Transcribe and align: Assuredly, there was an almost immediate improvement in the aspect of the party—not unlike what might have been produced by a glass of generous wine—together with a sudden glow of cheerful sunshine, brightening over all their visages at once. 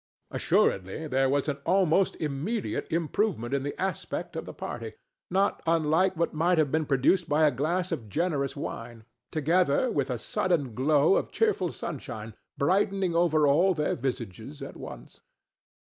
Assuredly, 0.31 1.05
there 1.05 1.29
was 1.29 1.47
an 1.47 1.57
almost 1.63 2.15
immediate 2.15 2.91
improvement 2.91 3.53
in 3.53 3.61
the 3.61 3.79
aspect 3.79 4.35
of 4.35 4.45
the 4.45 4.51
party—not 4.53 5.61
unlike 5.67 6.17
what 6.17 6.33
might 6.33 6.57
have 6.57 6.71
been 6.71 6.87
produced 6.87 7.29
by 7.29 7.45
a 7.45 7.51
glass 7.51 7.91
of 7.91 8.09
generous 8.09 8.55
wine—together 8.55 9.91
with 9.91 10.09
a 10.09 10.17
sudden 10.17 10.73
glow 10.73 11.17
of 11.17 11.29
cheerful 11.31 11.69
sunshine, 11.71 12.33
brightening 12.57 13.13
over 13.15 13.45
all 13.45 13.75
their 13.75 13.93
visages 13.93 14.59
at 14.63 14.75
once. 14.75 15.21